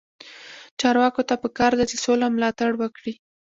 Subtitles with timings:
[0.79, 3.13] چارواکو ته پکار ده چې، سوله ملاتړ وکړي.